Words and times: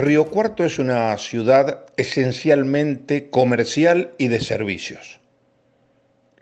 Río 0.00 0.30
Cuarto 0.30 0.64
es 0.64 0.78
una 0.78 1.16
ciudad 1.18 1.84
esencialmente 1.98 3.28
comercial 3.28 4.12
y 4.16 4.28
de 4.28 4.40
servicios. 4.40 5.20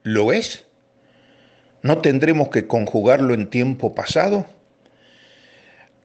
¿Lo 0.05 0.33
es? 0.33 0.65
¿No 1.83 1.99
tendremos 1.99 2.51
que 2.51 2.69
conjugarlo 2.69 3.35
en 3.35 3.51
tiempo 3.51 3.97
pasado? 3.97 4.47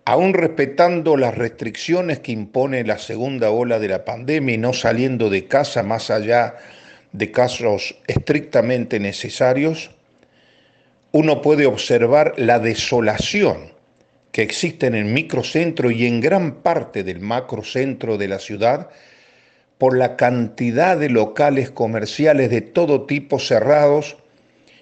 Aún 0.03 0.33
respetando 0.33 1.15
las 1.15 1.37
restricciones 1.37 2.19
que 2.19 2.31
impone 2.31 2.83
la 2.85 2.97
segunda 2.97 3.51
ola 3.51 3.77
de 3.77 3.87
la 3.87 4.03
pandemia 4.03 4.55
y 4.55 4.57
no 4.57 4.73
saliendo 4.73 5.29
de 5.29 5.47
casa 5.47 5.83
más 5.83 6.09
allá 6.09 6.55
de 7.11 7.29
casos 7.29 7.95
estrictamente 8.07 8.99
necesarios, 8.99 9.91
uno 11.11 11.43
puede 11.43 11.67
observar 11.67 12.33
la 12.35 12.57
desolación 12.57 13.72
que 14.33 14.41
existe 14.41 14.87
en 14.87 14.95
el 14.95 15.05
microcentro 15.05 15.91
y 15.91 16.07
en 16.07 16.19
gran 16.19 16.55
parte 16.63 17.03
del 17.03 17.19
macrocentro 17.19 18.17
de 18.17 18.27
la 18.27 18.39
ciudad 18.39 18.89
por 19.77 19.95
la 19.95 20.15
cantidad 20.15 20.97
de 20.97 21.09
locales 21.09 21.69
comerciales 21.69 22.49
de 22.49 22.61
todo 22.61 23.05
tipo 23.05 23.37
cerrados 23.37 24.17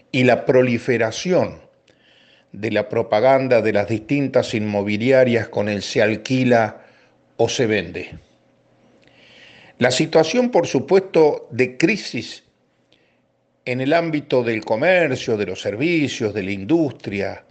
y 0.09 0.23
la 0.23 0.45
proliferación 0.45 1.59
de 2.53 2.71
la 2.71 2.87
propaganda 2.87 3.61
de 3.61 3.73
las 3.73 3.89
distintas 3.89 4.53
inmobiliarias 4.53 5.49
con 5.49 5.67
el 5.67 5.81
se 5.81 6.01
alquila 6.01 6.85
o 7.35 7.49
se 7.49 7.67
vende. 7.67 8.17
La 9.79 9.91
situación, 9.91 10.49
por 10.49 10.65
supuesto, 10.65 11.49
de 11.51 11.75
crisis 11.75 12.45
en 13.65 13.81
el 13.81 13.91
ámbito 13.91 14.43
del 14.43 14.63
comercio, 14.63 15.35
de 15.35 15.45
los 15.45 15.59
servicios, 15.59 16.33
de 16.33 16.43
la 16.43 16.51
industria, 16.51 17.43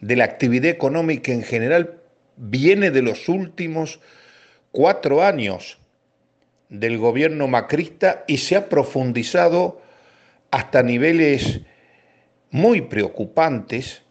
de 0.00 0.16
la 0.16 0.24
actividad 0.24 0.70
económica 0.70 1.32
en 1.32 1.42
general, 1.42 2.00
viene 2.36 2.90
de 2.90 3.02
los 3.02 3.28
últimos 3.28 4.00
cuatro 4.70 5.22
años 5.22 5.78
del 6.68 6.98
gobierno 6.98 7.48
macrista 7.48 8.24
y 8.26 8.38
se 8.38 8.56
ha 8.56 8.68
profundizado 8.68 9.80
hasta 10.50 10.82
niveles 10.82 11.60
muy 12.50 12.82
preocupantes 12.82 14.02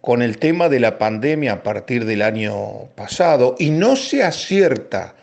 con 0.00 0.22
el 0.22 0.38
tema 0.38 0.68
de 0.68 0.80
la 0.80 0.98
pandemia 0.98 1.54
a 1.54 1.62
partir 1.62 2.04
del 2.04 2.22
año 2.22 2.86
pasado. 2.94 3.56
Y 3.58 3.70
no 3.70 3.96
se 3.96 4.22
acierta 4.22 5.16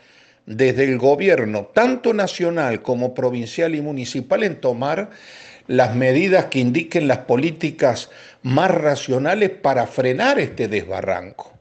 desde 0.45 0.83
el 0.83 0.97
gobierno, 0.97 1.67
tanto 1.73 2.13
nacional 2.13 2.81
como 2.81 3.13
provincial 3.13 3.75
y 3.75 3.81
municipal, 3.81 4.43
en 4.43 4.59
tomar 4.59 5.11
las 5.67 5.95
medidas 5.95 6.45
que 6.45 6.59
indiquen 6.59 7.07
las 7.07 7.19
políticas 7.19 8.09
más 8.41 8.71
racionales 8.71 9.49
para 9.49 9.87
frenar 9.87 10.39
este 10.39 10.67
desbarranco, 10.67 11.53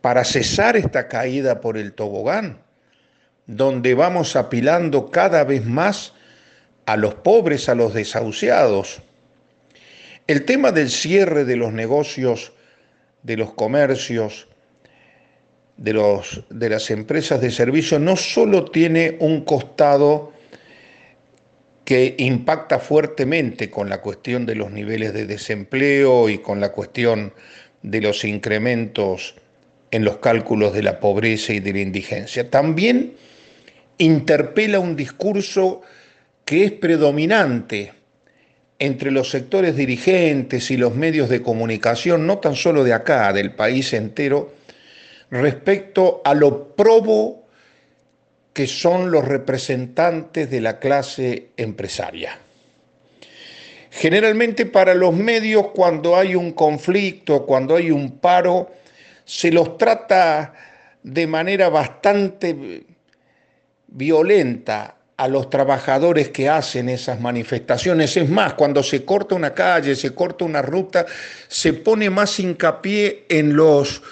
para 0.00 0.24
cesar 0.24 0.76
esta 0.76 1.08
caída 1.08 1.60
por 1.60 1.76
el 1.76 1.92
tobogán, 1.92 2.58
donde 3.46 3.94
vamos 3.94 4.36
apilando 4.36 5.10
cada 5.10 5.44
vez 5.44 5.64
más 5.66 6.14
a 6.86 6.96
los 6.96 7.14
pobres, 7.14 7.68
a 7.68 7.74
los 7.74 7.94
desahuciados. 7.94 9.02
El 10.26 10.44
tema 10.44 10.72
del 10.72 10.90
cierre 10.90 11.44
de 11.44 11.56
los 11.56 11.72
negocios, 11.72 12.52
de 13.22 13.36
los 13.36 13.52
comercios, 13.52 14.48
de, 15.76 15.92
los, 15.92 16.44
de 16.48 16.70
las 16.70 16.90
empresas 16.90 17.40
de 17.40 17.50
servicio, 17.50 17.98
no 17.98 18.16
solo 18.16 18.64
tiene 18.64 19.16
un 19.20 19.44
costado 19.44 20.32
que 21.84 22.14
impacta 22.18 22.78
fuertemente 22.78 23.70
con 23.70 23.88
la 23.88 24.00
cuestión 24.00 24.46
de 24.46 24.54
los 24.54 24.70
niveles 24.70 25.12
de 25.12 25.26
desempleo 25.26 26.28
y 26.28 26.38
con 26.38 26.60
la 26.60 26.72
cuestión 26.72 27.32
de 27.82 28.00
los 28.00 28.24
incrementos 28.24 29.34
en 29.90 30.04
los 30.04 30.18
cálculos 30.18 30.72
de 30.72 30.82
la 30.82 31.00
pobreza 31.00 31.52
y 31.52 31.60
de 31.60 31.72
la 31.72 31.80
indigencia. 31.80 32.48
También 32.48 33.14
interpela 33.98 34.78
un 34.78 34.96
discurso 34.96 35.82
que 36.44 36.64
es 36.64 36.72
predominante 36.72 37.92
entre 38.78 39.10
los 39.10 39.30
sectores 39.30 39.76
dirigentes 39.76 40.70
y 40.70 40.76
los 40.76 40.94
medios 40.94 41.28
de 41.28 41.42
comunicación, 41.42 42.26
no 42.26 42.38
tan 42.38 42.56
solo 42.56 42.82
de 42.84 42.92
acá, 42.92 43.32
del 43.32 43.52
país 43.52 43.92
entero, 43.92 44.54
respecto 45.30 46.20
a 46.24 46.34
lo 46.34 46.74
probo 46.74 47.41
que 48.52 48.66
son 48.66 49.10
los 49.10 49.24
representantes 49.24 50.50
de 50.50 50.60
la 50.60 50.78
clase 50.78 51.48
empresaria. 51.56 52.38
Generalmente 53.90 54.66
para 54.66 54.94
los 54.94 55.12
medios 55.14 55.68
cuando 55.74 56.16
hay 56.16 56.34
un 56.34 56.52
conflicto, 56.52 57.44
cuando 57.44 57.76
hay 57.76 57.90
un 57.90 58.18
paro, 58.18 58.70
se 59.24 59.50
los 59.52 59.76
trata 59.76 60.54
de 61.02 61.26
manera 61.26 61.68
bastante 61.68 62.84
violenta 63.88 64.96
a 65.16 65.28
los 65.28 65.50
trabajadores 65.50 66.30
que 66.30 66.48
hacen 66.48 66.88
esas 66.88 67.20
manifestaciones. 67.20 68.16
Es 68.16 68.28
más, 68.28 68.54
cuando 68.54 68.82
se 68.82 69.04
corta 69.04 69.34
una 69.34 69.54
calle, 69.54 69.94
se 69.94 70.14
corta 70.14 70.44
una 70.44 70.62
ruta, 70.62 71.06
se 71.48 71.74
pone 71.74 72.10
más 72.10 72.40
hincapié 72.40 73.26
en 73.28 73.54
los 73.54 74.02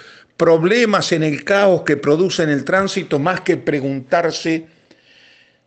problemas, 0.40 1.12
en 1.12 1.22
el 1.22 1.44
caos 1.44 1.82
que 1.82 1.98
produce 1.98 2.42
en 2.42 2.48
el 2.48 2.64
tránsito, 2.64 3.18
más 3.18 3.42
que 3.42 3.58
preguntarse 3.58 4.68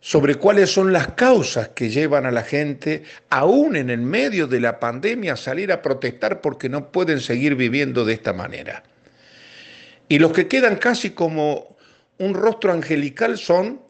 sobre 0.00 0.34
cuáles 0.34 0.68
son 0.68 0.92
las 0.92 1.12
causas 1.12 1.68
que 1.68 1.90
llevan 1.90 2.26
a 2.26 2.32
la 2.32 2.42
gente, 2.42 3.04
aún 3.30 3.76
en 3.76 3.88
el 3.88 4.00
medio 4.00 4.48
de 4.48 4.58
la 4.58 4.80
pandemia, 4.80 5.34
a 5.34 5.36
salir 5.36 5.70
a 5.70 5.80
protestar 5.80 6.40
porque 6.40 6.68
no 6.68 6.90
pueden 6.90 7.20
seguir 7.20 7.54
viviendo 7.54 8.04
de 8.04 8.14
esta 8.14 8.32
manera. 8.32 8.82
Y 10.08 10.18
los 10.18 10.32
que 10.32 10.48
quedan 10.48 10.74
casi 10.74 11.10
como 11.10 11.76
un 12.18 12.34
rostro 12.34 12.72
angelical 12.72 13.38
son 13.38 13.80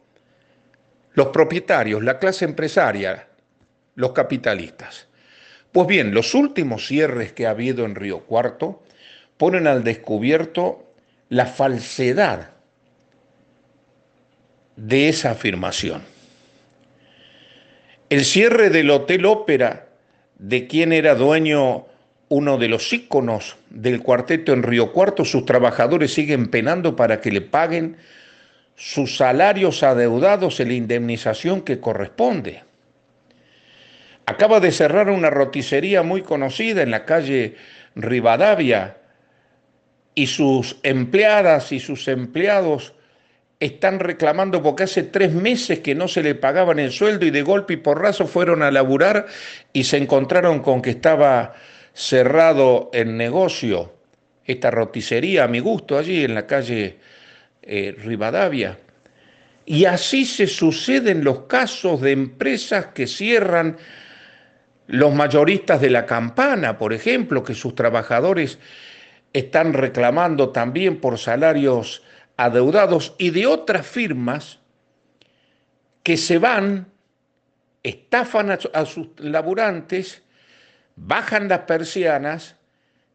los 1.13 1.29
propietarios, 1.29 2.03
la 2.03 2.19
clase 2.19 2.45
empresaria, 2.45 3.27
los 3.95 4.11
capitalistas. 4.11 5.07
Pues 5.71 5.87
bien, 5.87 6.13
los 6.13 6.35
últimos 6.35 6.85
cierres 6.85 7.33
que 7.33 7.47
ha 7.47 7.49
habido 7.49 7.85
en 7.85 7.95
Río 7.95 8.19
Cuarto 8.19 8.83
ponen 9.37 9.67
al 9.67 9.83
descubierto 9.83 10.85
la 11.29 11.45
falsedad 11.45 12.51
de 14.75 15.09
esa 15.09 15.31
afirmación. 15.31 16.03
El 18.09 18.23
cierre 18.23 18.69
del 18.69 18.91
Hotel 18.91 19.25
Ópera, 19.25 19.87
de 20.37 20.67
quien 20.67 20.93
era 20.93 21.15
dueño 21.15 21.85
uno 22.29 22.57
de 22.57 22.67
los 22.67 22.91
íconos 22.91 23.55
del 23.69 24.01
cuarteto 24.01 24.53
en 24.53 24.63
Río 24.63 24.91
Cuarto, 24.91 25.25
sus 25.25 25.45
trabajadores 25.45 26.13
siguen 26.13 26.49
penando 26.49 26.95
para 26.95 27.21
que 27.21 27.31
le 27.31 27.41
paguen 27.41 27.97
sus 28.75 29.17
salarios 29.17 29.83
adeudados 29.83 30.59
en 30.59 30.67
la 30.69 30.73
indemnización 30.73 31.61
que 31.61 31.79
corresponde. 31.79 32.63
Acaba 34.25 34.59
de 34.59 34.71
cerrar 34.71 35.09
una 35.09 35.29
roticería 35.29 36.03
muy 36.03 36.21
conocida 36.23 36.81
en 36.81 36.91
la 36.91 37.05
calle 37.05 37.55
Rivadavia, 37.95 38.97
y 40.15 40.27
sus 40.27 40.77
empleadas 40.81 41.73
y 41.73 41.79
sus 41.79 42.07
empleados 42.07 42.93
están 43.59 43.99
reclamando 43.99 44.61
porque 44.63 44.83
hace 44.83 45.03
tres 45.03 45.33
meses 45.33 45.79
que 45.79 45.95
no 45.95 46.07
se 46.07 46.23
le 46.23 46.35
pagaban 46.35 46.79
el 46.79 46.91
sueldo 46.91 47.25
y 47.25 47.31
de 47.31 47.41
golpe 47.41 47.73
y 47.73 47.77
porrazo 47.77 48.25
fueron 48.25 48.63
a 48.63 48.71
laburar 48.71 49.27
y 49.73 49.83
se 49.83 49.97
encontraron 49.97 50.59
con 50.59 50.81
que 50.81 50.91
estaba 50.91 51.53
cerrado 51.93 52.89
el 52.93 53.15
negocio, 53.15 53.93
esta 54.45 54.71
roticería 54.71 55.45
a 55.45 55.47
mi 55.47 55.59
gusto 55.59 55.97
allí 55.97 56.23
en 56.23 56.33
la 56.33 56.45
calle 56.45 56.97
eh, 57.61 57.95
Rivadavia. 57.97 58.77
Y 59.65 59.85
así 59.85 60.25
se 60.25 60.45
suceden 60.45 61.23
los 61.23 61.43
casos 61.43 62.01
de 62.01 62.11
empresas 62.11 62.87
que 62.87 63.07
cierran 63.07 63.77
los 64.87 65.13
mayoristas 65.13 65.81
de 65.81 65.89
la 65.89 66.05
campana, 66.05 66.77
por 66.77 66.93
ejemplo, 66.93 67.43
que 67.43 67.55
sus 67.55 67.73
trabajadores 67.73 68.59
están 69.35 69.73
reclamando 69.73 70.51
también 70.51 71.01
por 71.01 71.19
salarios 71.19 72.01
adeudados 72.37 73.15
y 73.17 73.31
de 73.31 73.45
otras 73.47 73.85
firmas 73.85 74.59
que 76.03 76.15
se 76.15 76.37
van, 76.37 76.87
estafan 77.83 78.51
a, 78.51 78.85
sus 78.85 79.09
laburantes, 79.17 80.23
bajan 80.95 81.49
las 81.49 81.59
persianas 81.59 82.55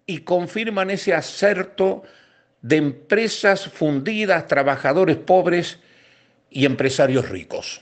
y 0.05 0.19
confirman 0.19 0.91
ese 0.91 1.15
acerto 1.15 2.03
de 2.61 2.77
empresas 2.77 3.65
fundidas, 3.71 4.47
trabajadores 4.47 5.17
pobres 5.17 5.79
y 6.51 6.67
empresarios 6.67 7.31
ricos. 7.31 7.81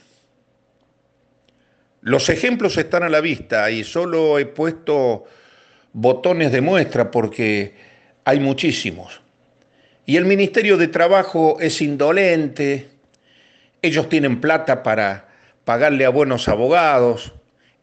Los 1.99 2.29
ejemplos 2.29 2.77
están 2.77 3.03
a 3.03 3.09
la 3.09 3.19
vista 3.19 3.69
y 3.69 3.83
solo 3.83 4.39
he 4.39 4.45
puesto 4.45 5.25
botones 5.91 6.53
de 6.53 6.61
muestra 6.61 7.11
porque 7.11 7.88
hay 8.29 8.39
muchísimos. 8.39 9.21
Y 10.05 10.15
el 10.17 10.25
Ministerio 10.25 10.77
de 10.77 10.87
Trabajo 10.87 11.57
es 11.59 11.81
indolente, 11.81 12.87
ellos 13.81 14.07
tienen 14.07 14.39
plata 14.39 14.83
para 14.83 15.29
pagarle 15.65 16.05
a 16.05 16.09
buenos 16.09 16.47
abogados, 16.47 17.33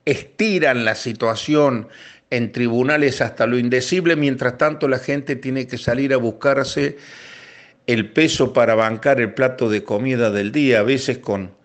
estiran 0.04 0.84
la 0.84 0.94
situación 0.94 1.88
en 2.30 2.52
tribunales 2.52 3.20
hasta 3.20 3.48
lo 3.48 3.58
indecible, 3.58 4.14
mientras 4.14 4.56
tanto 4.56 4.86
la 4.86 5.00
gente 5.00 5.34
tiene 5.34 5.66
que 5.66 5.78
salir 5.78 6.14
a 6.14 6.16
buscarse 6.16 6.96
el 7.88 8.12
peso 8.12 8.52
para 8.52 8.76
bancar 8.76 9.20
el 9.20 9.34
plato 9.34 9.68
de 9.68 9.82
comida 9.82 10.30
del 10.30 10.52
día, 10.52 10.78
a 10.78 10.84
veces 10.84 11.18
con, 11.18 11.56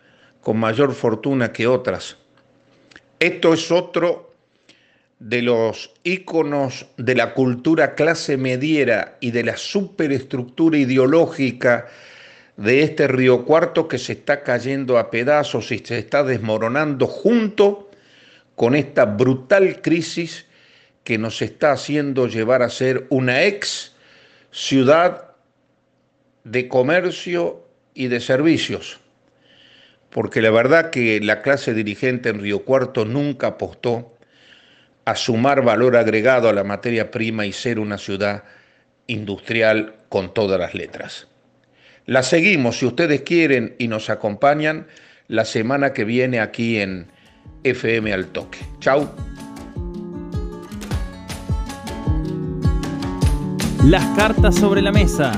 con 0.42 0.58
mayor 0.58 0.96
fortuna 0.96 1.54
que 1.54 1.68
otras. 1.68 2.18
Esto 3.20 3.54
es 3.54 3.72
otro 3.72 4.31
de 5.22 5.44
los 5.44 5.92
íconos 6.04 6.88
de 6.98 7.14
la 7.14 7.36
cultura 7.36 7.94
clase 7.94 8.38
mediera 8.38 9.18
y 9.20 9.30
de 9.30 9.44
la 9.44 9.56
superestructura 9.56 10.80
ideológica 10.80 11.86
de 12.58 12.82
este 12.82 13.08
Río 13.08 13.46
Cuarto 13.46 13.88
que 13.88 14.00
se 14.00 14.14
está 14.14 14.42
cayendo 14.42 14.98
a 14.98 15.12
pedazos 15.12 15.72
y 15.72 15.78
se 15.78 16.00
está 16.00 16.24
desmoronando 16.24 17.06
junto 17.06 17.92
con 18.56 18.74
esta 18.74 19.06
brutal 19.06 19.84
crisis 19.84 20.48
que 21.04 21.20
nos 21.20 21.44
está 21.44 21.74
haciendo 21.74 22.28
llevar 22.28 22.64
a 22.64 22.70
ser 22.70 23.06
una 23.10 23.44
ex 23.44 23.96
ciudad 24.50 25.36
de 26.44 26.68
comercio 26.68 27.64
y 27.94 28.08
de 28.08 28.20
servicios. 28.22 29.00
Porque 30.10 30.42
la 30.42 30.50
verdad 30.50 30.90
que 30.90 31.20
la 31.22 31.44
clase 31.44 31.76
dirigente 31.76 32.30
en 32.30 32.42
Río 32.42 32.66
Cuarto 32.66 33.06
nunca 33.06 33.48
apostó 33.48 34.18
a 35.06 35.16
sumar 35.16 35.64
valor 35.64 35.98
agregado 35.98 36.50
a 36.50 36.54
la 36.54 36.64
materia 36.64 37.12
prima 37.12 37.46
y 37.46 37.54
ser 37.54 37.80
una 37.80 37.98
ciudad 37.98 38.44
industrial 39.08 39.96
con 40.10 40.34
todas 40.34 40.60
las 40.60 40.74
letras. 40.74 41.28
La 42.06 42.24
seguimos, 42.24 42.80
si 42.80 42.86
ustedes 42.86 43.22
quieren 43.22 43.76
y 43.78 43.88
nos 43.88 44.10
acompañan, 44.10 44.88
la 45.28 45.46
semana 45.46 45.94
que 45.94 46.04
viene 46.04 46.40
aquí 46.40 46.80
en 46.80 47.08
FM 47.64 48.12
al 48.14 48.28
Toque. 48.28 48.60
Chau. 48.80 49.10
Las 53.86 54.06
cartas 54.18 54.56
sobre 54.56 54.82
la 54.82 54.92
mesa 54.92 55.32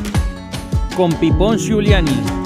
con 0.96 1.14
Pipón 1.14 1.58
Giuliani. 1.58 2.43